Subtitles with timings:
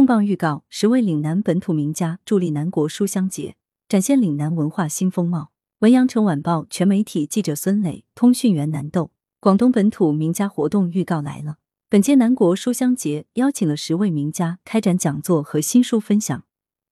[0.00, 3.56] 重磅预告：十位岭南本土名家助力南国书香节，
[3.86, 5.50] 展现岭南文化新风貌。
[5.80, 9.10] 文阳城晚报全媒体记者孙磊，通讯员南豆。
[9.40, 11.58] 广东本土名家活动预告来了。
[11.90, 16.44] 本届南国书香节邀请了十位名家开展讲座和新书分享，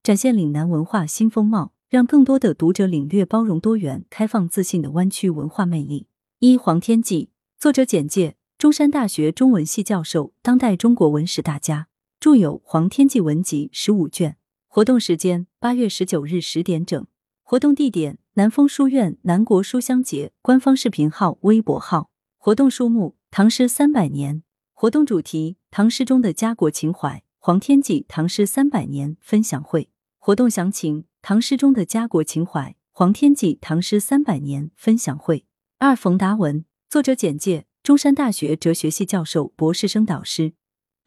[0.02, 6.09] 展现岭南文化新风貌，让更多的读者领略包容多元、开放自信的湾区文化魅力。
[6.40, 11.86] 一黄天骥，作者简介：中山大学中文系教授，当代中国文史大家。
[12.21, 14.37] 著有《黄天记文集》十五卷。
[14.66, 17.06] 活动时间：八月十九日十点整。
[17.45, 22.11] 活动地点：南丰书院南国书香节官方视频号、微博号。
[22.37, 24.42] 活动书目：唐诗三百年。
[24.73, 27.23] 活动主题：唐诗中的家国情怀。
[27.39, 29.89] 黄天记唐诗三百年分享会。
[30.19, 32.75] 活动详情：唐诗中的家国情怀。
[32.91, 35.47] 黄天记唐诗三百年分享会。
[35.78, 40.55] 二冯达文，作者简介：中山大学哲学系教授、博士生导师。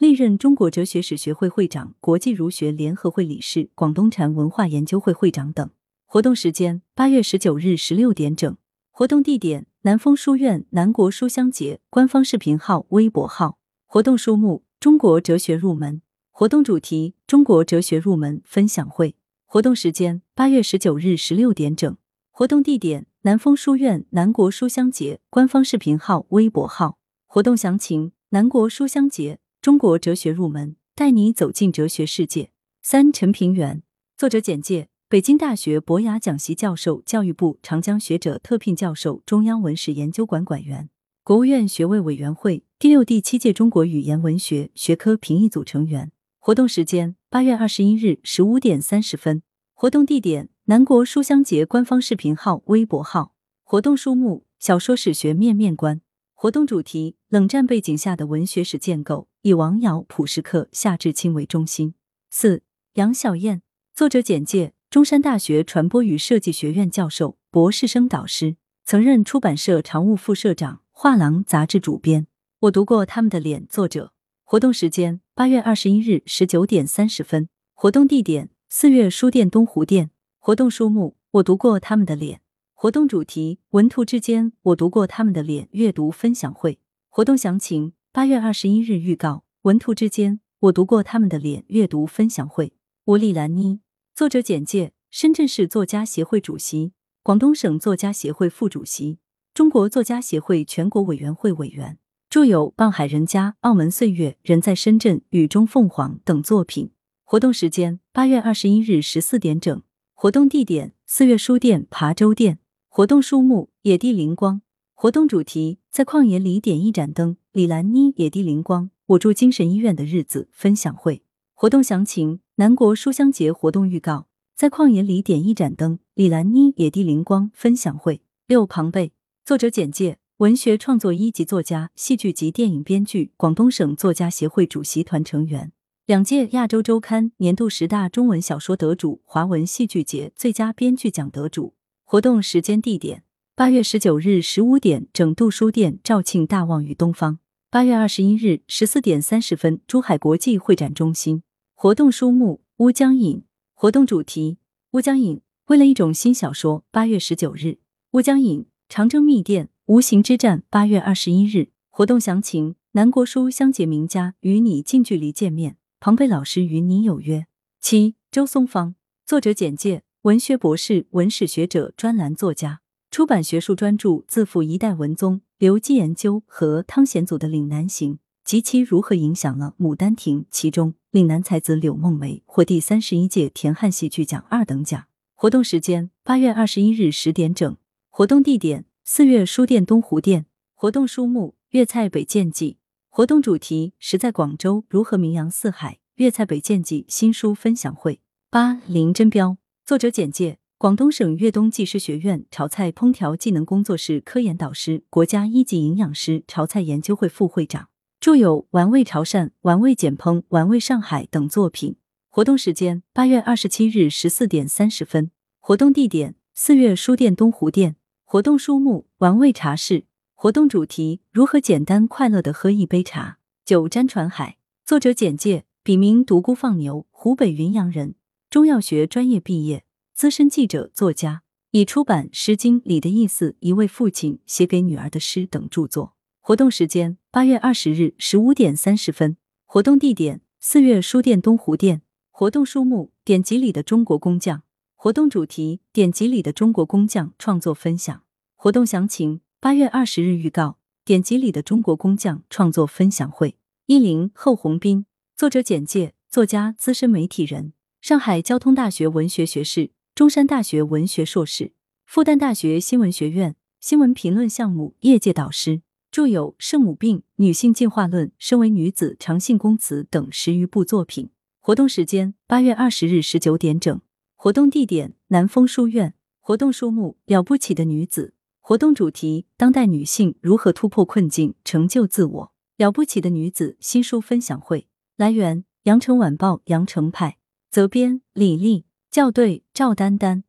[0.02, 5.70] 历任中国哲学史学会会长、国际儒学联合会理事、广东禅文化研究会会长等。
[6.08, 8.58] 活动时间：八月十九日十六点整。
[8.90, 13.60] 活动地点：南风书院南国书香节官方视频号、微博号。
[13.86, 16.02] 活动书目：中国哲学入门。
[16.32, 19.16] 活动主题：中国哲学入门分享会。
[19.46, 21.96] 活动时间：八月十九日十六点整。
[22.32, 26.98] 活动地点：南风书院南国书香节官方视频号、微博号。
[27.28, 29.38] 活动详情：南国书香节。
[29.62, 32.50] 中国哲学入门，带你走进哲学世界。
[32.82, 33.84] 三陈平原，
[34.18, 40.90] 作者简介：北京大学博雅讲席教授，教育部长江学者特聘教授，中央文史研究馆馆员，
[41.24, 46.12] 国务院学位委员会第六、第七届中国语言文学学科评议组成员。
[46.40, 49.44] 活动时间：八月二十一日十五点三十分。
[49.76, 53.36] 活动地点：南国书香节官方视频号、微博号。
[53.64, 56.02] 活动书目：小说史学面面观。
[56.42, 61.94] 活动主题：冷战背景下的文学史建构，以王尧、普什克、夏志清为中心。
[62.32, 63.62] 四杨晓燕，
[63.94, 72.26] 作者简介：中山大学传播与设计学院教授、博士生导师，曾任出版社常务副社长、画廊杂志主编。
[72.62, 73.68] 我读过他们的脸。
[73.68, 74.12] 作者。
[74.44, 77.50] 活动时间：八月二十一日十九点三十分。
[77.76, 80.10] 活动地点：四月书店东湖店。
[80.40, 82.42] 活动书目：我读过他们的脸。
[82.82, 85.70] 活动主题：文图之间，我读过他们的脸。
[85.74, 89.44] 阅读分享会活动详情：八月二十一日预告。
[89.62, 91.64] 文图之间，我读过他们的脸。
[91.68, 92.74] 阅读分享会。
[93.06, 93.82] 吴丽兰妮，
[94.16, 99.20] 作者简介：深圳市作家协会主席，广东省作家协会副主席，
[99.54, 102.00] 中国作家协会全国委员会委员，
[102.32, 106.90] 著有《傍海人家》《澳门岁月》《人在深圳》《雨中凤凰》等作品。
[107.24, 109.84] 活动时间：八月二十一日十四点整。
[110.16, 112.58] 活动地点：四月书店琶洲店。
[112.94, 114.62] 活动书目：野地灵光。
[114.94, 117.38] 活动主题：在旷野里点一盏灯。
[117.54, 118.90] 李兰妮，野地灵光。
[119.06, 121.24] 我住精神医院的日子分享会。
[121.54, 124.28] 活动详情：南国书香节活动预告。
[124.58, 126.00] 在旷野里点一盏灯。
[126.16, 128.20] 李兰妮，野地灵光分享会。
[128.46, 129.14] 六庞贝，
[129.46, 135.72] 作者简介：文学创作一级作家，戏剧及电影编剧，广东省作家协会主席团成员，
[136.06, 141.76] 两届亚洲周刊年度十大中文小说得主，华文戏剧节最佳编剧奖得主。
[142.12, 143.24] 活动时间地点：
[143.56, 147.38] 八月十九日十五点，整度书店肇庆大望与东方；
[147.70, 151.44] 八月二十一日十四点三十分，珠海国际会展中心。
[151.74, 153.44] 活动书目：乌江引。
[153.74, 154.58] 活动主题：
[154.92, 156.84] 乌江引为了一种新小说。
[156.92, 157.78] 八月十九日，
[158.12, 160.64] 乌江引长征密电无形之战。
[160.70, 167.46] 八月二十一日，活动详情：南国书香节名家与你近距离见面，庞贝老师与你有约。
[167.80, 168.96] 七周松芳，
[169.26, 170.04] 作者简介。
[170.24, 180.42] 文学博士、文史学者、专栏作家，出版学术专著《自负一代文宗》《刘基研究》和汤显祖的《岭南行》及其如何影响了《牡丹亭》。
[180.52, 185.06] 其中，岭南才子柳梦梅获第三十一届田汉戏剧奖二等奖。
[185.34, 187.76] 活动时间：八月二十一日十点整。
[188.12, 190.46] 活动地点：四月书店东湖店。
[190.76, 192.78] 活动书目：粤菜北建记。
[193.10, 195.98] 活动主题：时在广州如何名扬四海？
[196.18, 198.22] 粤菜北建记新书分享会。
[198.52, 199.58] 八林真标。
[199.92, 207.90] 作者简介：广东省粤东技师学院炒菜烹调技能工作室科研导师，国家一级营养师炒菜研究会副会长，
[208.22, 211.98] 著有《玩味潮汕》《玩味简烹》《玩味上海》等作品。
[212.30, 215.30] 活动时间：八月二十七日十四点三十分。
[215.60, 217.98] 活动地点：四月书店东湖店。
[218.24, 220.06] 活动书目：玩味茶室。
[220.36, 223.40] 活动主题：如何简单快乐的喝一杯茶。
[223.66, 224.56] 九沾传海。
[224.86, 228.16] 作者简介：笔名独孤放牛，湖北云阳人。
[228.52, 236.18] 中药学专业毕业，资深记者、作家，已出版《诗经》里的意思、一位父亲写给女儿的诗等著作。
[236.42, 239.38] 活动时间：八月二十日十五点三十分。
[239.64, 244.64] 活动地点：四月书店东湖店活动书目：典籍里的中国工匠。
[244.98, 248.22] 活动主题：典籍里的中国工匠创作分享。
[248.58, 250.78] 活动详情：八月二十日预告。
[251.06, 253.56] 典籍里的中国工匠创作分享会。
[253.86, 255.06] 一零贺红斌，
[255.38, 257.72] 作者简介：作家、资深媒体人，
[258.02, 271.30] 上海交通大学文学学士，中山大学文学硕士，复旦大学新闻学院新闻评论项目业界导师，著有《圣母病》《女性进化论》《身为女子》《长信宫词》等十余部作品。
[271.60, 274.02] 活动时间：八月二十日十九点整。
[274.36, 276.16] 活动地点：南风书院。
[276.40, 278.34] 活动书目：了不起的女子。
[278.62, 282.54] 活动主题：当代女性如何突破困境，成就自我。
[282.78, 284.88] 了不起的女子新书分享会。
[285.18, 287.38] 来源：羊城晚报羊城派。
[287.72, 288.86] 责编：李丽。
[289.10, 290.44] 校对：赵丹丹。